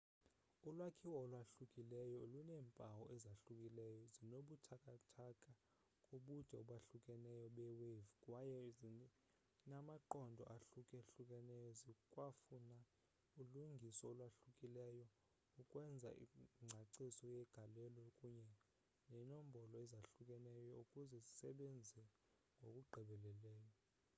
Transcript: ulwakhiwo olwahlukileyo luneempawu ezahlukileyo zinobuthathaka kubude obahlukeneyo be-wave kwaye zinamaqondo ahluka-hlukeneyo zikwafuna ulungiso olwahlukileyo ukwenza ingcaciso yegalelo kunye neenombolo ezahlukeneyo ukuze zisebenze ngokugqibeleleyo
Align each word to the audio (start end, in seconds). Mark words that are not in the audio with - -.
ulwakhiwo 0.67 1.15
olwahlukileyo 1.23 2.19
luneempawu 2.33 3.03
ezahlukileyo 3.15 3.99
zinobuthathaka 4.15 5.25
kubude 6.07 6.53
obahlukeneyo 6.61 7.45
be-wave 7.55 8.05
kwaye 8.23 8.59
zinamaqondo 8.79 10.43
ahluka-hlukeneyo 10.55 11.69
zikwafuna 11.81 12.77
ulungiso 13.41 14.03
olwahlukileyo 14.11 15.05
ukwenza 15.61 16.09
ingcaciso 16.61 17.23
yegalelo 17.35 18.03
kunye 18.17 18.49
neenombolo 19.11 19.75
ezahlukeneyo 19.85 20.65
ukuze 20.81 21.17
zisebenze 21.25 22.03
ngokugqibeleleyo 22.59 23.73